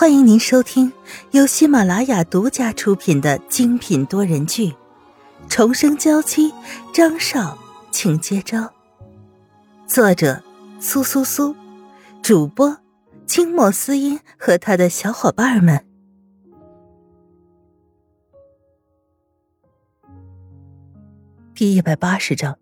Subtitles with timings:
[0.00, 0.92] 欢迎您收听
[1.32, 4.70] 由喜马拉雅独家出品的精品多人剧
[5.48, 6.52] 《重生娇妻》，
[6.94, 7.58] 张少，
[7.90, 8.72] 请接招。
[9.88, 10.40] 作者：
[10.78, 11.52] 苏苏苏，
[12.22, 12.78] 主播：
[13.26, 15.84] 清末思音和他的小伙伴们。
[21.56, 22.56] 第一百八十章，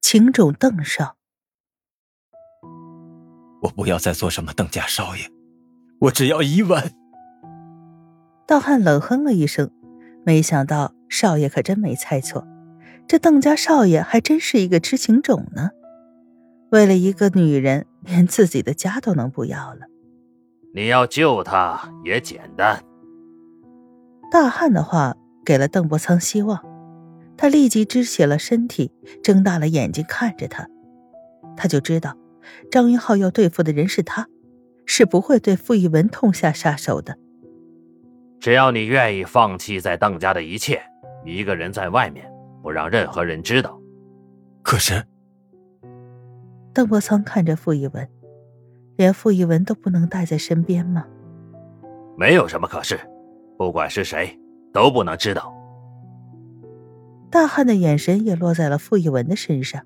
[0.00, 1.14] 情种邓少。
[3.62, 5.35] 我不要再做什么邓家少爷。
[6.00, 6.90] 我只要一万。
[8.46, 9.70] 道汉冷哼了一声，
[10.24, 12.46] 没想到少爷可真没猜错，
[13.08, 15.70] 这邓家少爷还真是一个痴情种呢。
[16.70, 19.86] 为了一个女人，连自己的家都能不要了。
[20.74, 22.82] 你要救他也简单。
[24.30, 26.60] 大汉的话给了邓伯苍希望，
[27.36, 28.92] 他立即支起了身体，
[29.22, 30.68] 睁大了眼睛看着他，
[31.56, 32.16] 他就知道
[32.70, 34.28] 张云浩要对付的人是他。
[34.96, 37.18] 是不会对傅一文痛下杀手的。
[38.40, 40.80] 只要你愿意放弃在邓家的一切，
[41.22, 42.26] 一个人在外面，
[42.62, 43.78] 不让任何人知道。
[44.62, 45.04] 可是，
[46.72, 48.08] 邓伯苍看着傅一文，
[48.96, 51.04] 连傅一文都不能带在身边吗？
[52.16, 52.98] 没有什么可是，
[53.58, 54.40] 不管是谁，
[54.72, 55.54] 都不能知道。
[57.30, 59.82] 大汉的眼神也落在了傅一文的身上，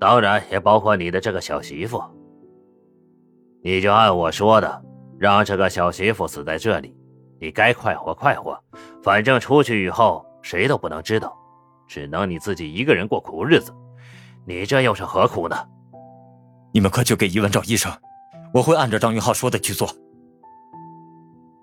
[0.00, 2.02] 当然也包括你的这个小媳妇。
[3.62, 4.82] 你就按我说的，
[5.18, 6.96] 让这个小媳妇死在这里。
[7.38, 8.58] 你该快活快活，
[9.02, 11.36] 反正出去以后谁都不能知道，
[11.86, 13.74] 只能你自己一个人过苦日子。
[14.46, 15.56] 你这又是何苦呢？
[16.72, 17.92] 你们快去给伊文找医生，
[18.54, 19.88] 我会按照张云浩说的去做。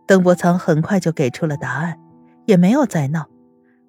[0.05, 1.97] 邓伯苍很快就给出了答案，
[2.45, 3.25] 也没有再闹，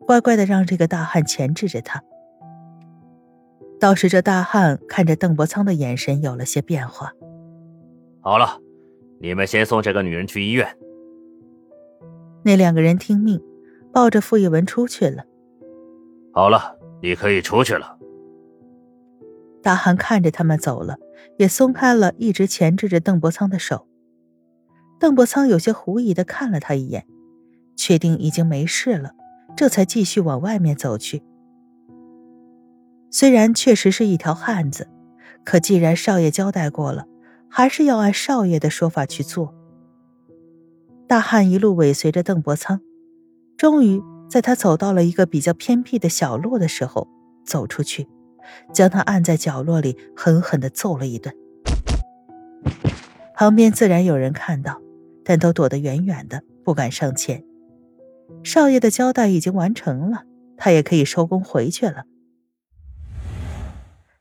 [0.07, 2.03] 乖乖的让这个大汉钳制着他。
[3.81, 7.13] 倒是这大汉看着邓伯苍的眼神有了些变化。
[8.25, 8.59] 好了，
[9.21, 10.67] 你们先送这个女人去医院。
[12.43, 13.39] 那两个人听命，
[13.93, 15.25] 抱着傅一文出去了。
[16.33, 17.99] 好了，你可以出去了。
[19.63, 20.97] 大汉看着他们走了，
[21.37, 23.87] 也松开了一直钳制着邓伯苍的手。
[24.99, 27.07] 邓伯苍有些狐疑的看了他一眼，
[27.77, 29.13] 确定已经没事了，
[29.55, 31.23] 这才继续往外面走去。
[33.11, 34.89] 虽然确实是一条汉子，
[35.45, 37.07] 可既然少爷交代过了。
[37.57, 39.55] 还是要按少爷的说法去做。
[41.07, 42.81] 大汉一路尾随着邓伯苍，
[43.57, 47.07] 终于在他走到了一个比较偏僻的小路的时候，
[47.47, 48.09] 走出去，
[48.73, 51.33] 将他按在角落里，狠狠的揍了一顿。
[53.37, 54.83] 旁边自然有人看到，
[55.25, 57.45] 但都躲得远远的，不敢上前。
[58.43, 60.25] 少爷的交代已经完成了，
[60.57, 62.03] 他也可以收工回去了。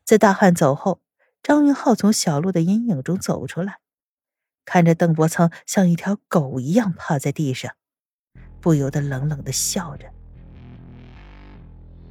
[0.06, 1.00] 在大汉走后。
[1.44, 3.80] 张云浩从小路的阴影中走出来，
[4.64, 7.74] 看着邓伯苍像一条狗一样趴在地上，
[8.62, 10.06] 不由得冷冷的笑着。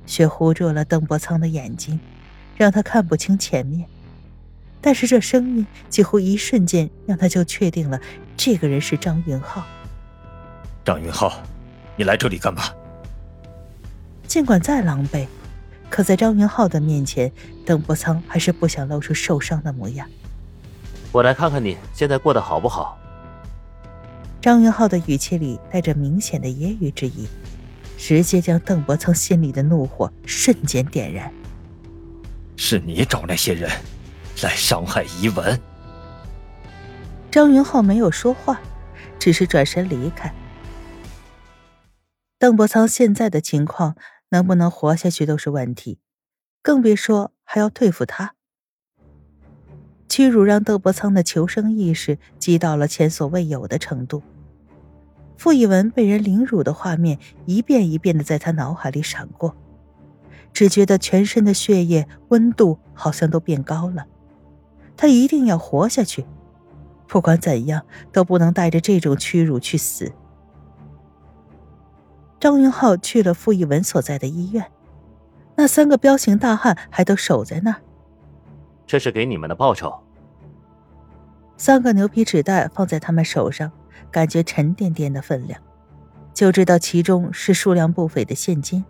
[0.04, 1.98] 血糊住了邓伯苍的眼睛，
[2.59, 3.88] 让他看不清前面。
[4.82, 7.99] 但是这声音几乎一瞬间让他就确定了，
[8.37, 9.64] 这个人是张云浩。
[10.84, 11.43] 张云浩，
[11.97, 12.64] 你来这里干嘛？
[14.26, 15.26] 尽管再狼狈。
[15.93, 17.31] 可在张云浩的面前，
[17.67, 20.09] 邓伯苍还是不想露出受伤的模样。
[21.13, 22.99] 我来看看你现在过得好不好。
[24.41, 27.29] 张云浩的语气里带着明显的揶揄之意，
[27.99, 31.31] 直接将邓伯苍心里的怒火瞬间点燃。
[32.57, 33.71] 是你找那些人
[34.43, 35.61] 来伤害怡文？
[37.31, 38.59] 张云浩没有说话，
[39.19, 40.33] 只是转身离开。
[42.39, 43.95] 邓伯苍现在的情况。
[44.32, 45.98] 能不能活下去都是问题，
[46.62, 48.34] 更别说还要对付他。
[50.09, 54.22] 屈辱让邓伯苍的求生意识激到了前所未有的程度。
[55.37, 59.54] 傅以文被人凌辱的画面一遍一遍的在他脑海里闪过，
[60.53, 64.06] 只觉得全身的血液温度好像都变高了。
[64.97, 66.25] 他一定要活下去，
[67.06, 70.12] 不管怎样都不能带着这种屈辱去死。
[72.43, 74.67] 张云浩去了傅一文所在的医院，
[75.55, 77.81] 那三个彪形大汉还都守在那儿。
[78.85, 79.94] 这是给你们的报酬。
[81.56, 83.71] 三个牛皮纸袋放在他们手上，
[84.11, 85.61] 感觉沉甸甸的分量，
[86.35, 88.85] 就知道其中是数量不菲的现金。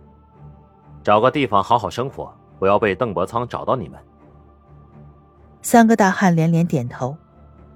[1.03, 3.99] 找个地方好好生活，不要被邓伯苍找到你们。
[5.61, 7.15] 三个大汉连连点头。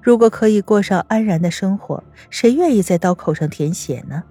[0.01, 4.23] 如果可以过上安然的生活，谁愿意在刀口上舔血呢？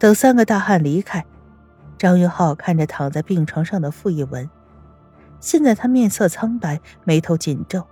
[0.00, 1.26] 等三个大汉离开，
[1.98, 4.48] 张云浩看着躺在病床上的傅一文，
[5.40, 7.86] 现在他面色苍白，眉头紧皱，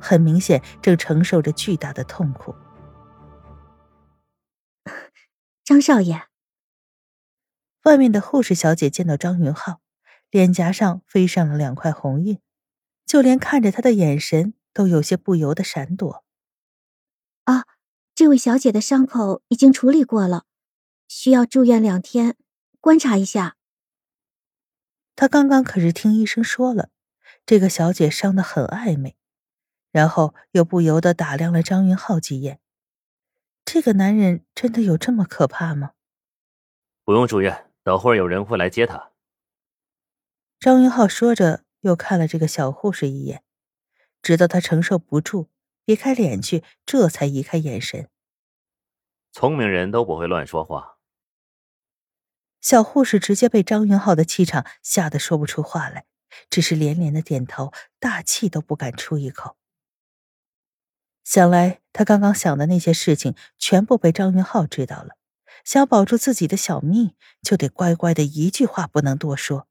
[0.00, 2.54] 很明显正承受着巨大的痛苦。
[5.64, 6.22] 张少爷，
[7.82, 9.80] 外面的护士小姐见到张云浩，
[10.30, 12.38] 脸颊上飞上了两块红晕，
[13.04, 16.24] 就连看着他的眼神都有些不由得闪躲。
[17.42, 17.64] 啊，
[18.14, 20.44] 这位小姐的伤口已经处理过了，
[21.08, 22.36] 需要住院两天，
[22.80, 23.56] 观察一下。
[25.16, 26.90] 他刚刚可是听医生说了，
[27.44, 29.16] 这个小姐伤得很暧昧，
[29.90, 32.60] 然后又不由得打量了张云浩几眼。
[33.64, 35.92] 这个男人真的有这么可怕吗？
[37.04, 39.12] 不用住院，等会儿有人会来接他。
[40.60, 43.42] 张云浩说着，又看了这个小护士一眼，
[44.20, 45.48] 直到他承受不住，
[45.84, 48.08] 别开脸去，这才移开眼神。
[49.32, 50.97] 聪明人都不会乱说话。
[52.60, 56.04] 小护士直接被张云浩的气场吓得说不出话来，
[56.50, 59.56] 只是连连的点头，大气都不敢出一口。
[61.24, 65.16] 想来，他刚刚想的那些事情全部被张云浩知道了。
[65.64, 69.66] 想保住自己的小命，就得乖乖的一句话不能多说。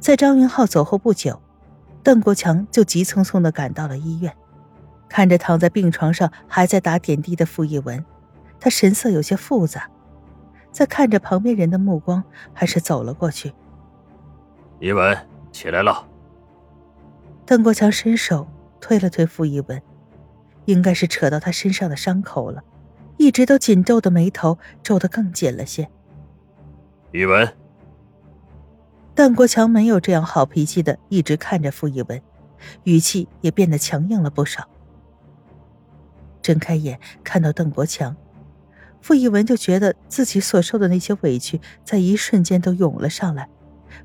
[0.00, 1.40] 在张云浩走后不久，
[2.02, 4.36] 邓国强就急匆匆的赶到了医院，
[5.08, 8.04] 看着躺在病床上还在打点滴的傅一文，
[8.58, 9.88] 他神色有些复杂，
[10.70, 12.22] 在看着旁边人的目光，
[12.52, 13.52] 还是走了过去。
[14.78, 15.16] 一文，
[15.52, 16.06] 起来了。
[17.44, 18.46] 邓国强伸手。
[18.82, 19.82] 推了推傅一文，
[20.64, 22.64] 应该是扯到他身上的伤口了，
[23.18, 25.86] 一直都紧皱的眉头皱得更紧了些。
[27.12, 27.46] 一文，
[29.14, 32.22] 邓国强没有这样好脾气的一直看着傅一文，
[32.84, 34.66] 语气也变得强硬了不少。
[36.40, 38.16] 睁开眼看到邓国强，
[39.00, 43.48] 傅一文就觉得自己所受的那些委屈在一瞬间都涌了上来，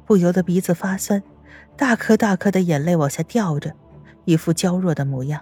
[0.06, 1.22] 不由得鼻子发酸，
[1.76, 3.74] 大颗大颗的眼泪往下掉着。
[4.24, 5.42] 一副娇弱的模样。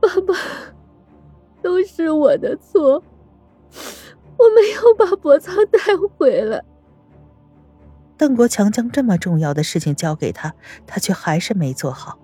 [0.00, 0.34] 爸爸，
[1.62, 2.94] 都是我的错，
[4.36, 5.78] 我没有把博仓带
[6.16, 6.64] 回来。
[8.16, 10.52] 邓国强将这么重要的事情交给他，
[10.84, 12.18] 他却还是没做好。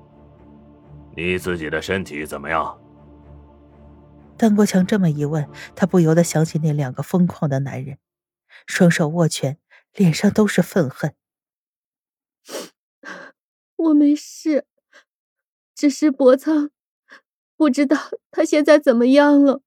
[1.14, 2.76] 你自己的身体怎么样？
[4.38, 7.98] 邓国强这么一问，他不由得想起那两个疯狂的男人，
[8.66, 9.58] 双手握拳，
[9.94, 11.14] 脸上都是愤恨。
[13.76, 14.66] 我没事，
[15.74, 16.70] 只是博仓，
[17.56, 17.96] 不知道
[18.30, 19.62] 他现在怎么样了。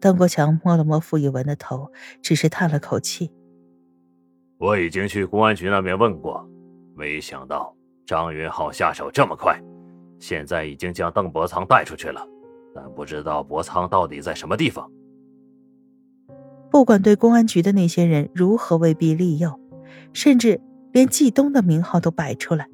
[0.00, 1.90] 邓国强摸了摸傅一文的头，
[2.22, 3.32] 只是叹了口气。
[4.58, 6.46] 我已经去公安局那边问过，
[6.94, 7.74] 没想到
[8.06, 9.58] 张云浩下手这么快，
[10.20, 12.26] 现在已经将邓伯仓带出去了，
[12.74, 14.90] 但不知道博仓到底在什么地方。
[16.70, 19.60] 不管对公安局的那些人如何威逼利诱，
[20.12, 20.60] 甚至
[20.92, 22.68] 连季东的名号都摆出来。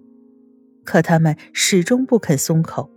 [0.84, 2.90] 可他们始终不肯松口，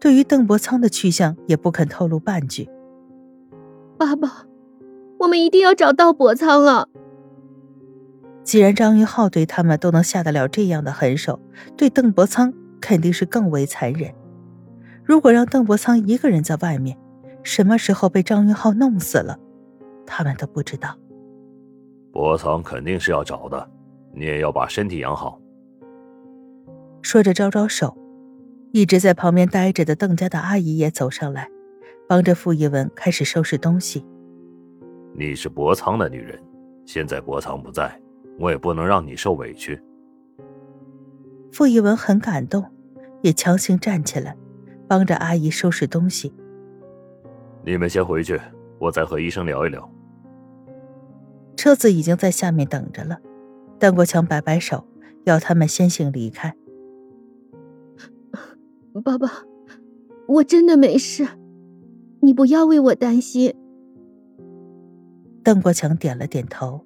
[0.00, 2.68] 对于邓伯仓的去向也不肯透露半句。
[3.96, 4.46] 爸爸，
[5.20, 6.88] 我们一定要找到伯仓啊！
[8.42, 11.40] 既然张云浩对他们都能下得了这样的狠手，
[11.76, 14.12] 对邓伯仓肯定是更为残忍。
[15.06, 16.98] 如果让邓伯苍一个人在外面，
[17.44, 19.38] 什么时候被张云浩弄死了，
[20.04, 20.98] 他们都不知道。
[22.12, 23.70] 伯仓肯定是要找的，
[24.12, 25.40] 你也要把身体养好。
[27.02, 27.96] 说着，招招手，
[28.72, 31.48] 一直在旁边待着的邓家的阿姨也走上来，
[32.08, 34.04] 帮着傅一文开始收拾东西。
[35.14, 36.36] 你是博仓的女人，
[36.84, 37.96] 现在博仓不在，
[38.40, 39.80] 我也不能让你受委屈。
[41.52, 42.64] 傅一文很感动，
[43.22, 44.36] 也强行站起来，
[44.88, 46.32] 帮着阿姨收拾东西。
[47.64, 48.40] 你们先回去，
[48.78, 49.90] 我再和医生聊一聊。
[51.56, 53.18] 车子已经在下面等着了，
[53.78, 54.86] 邓国强摆摆手，
[55.24, 56.54] 要他们先行离开。
[59.04, 59.28] 爸爸，
[60.28, 61.26] 我真的没事，
[62.20, 63.54] 你不要为我担心。
[65.42, 66.85] 邓国强点了点头。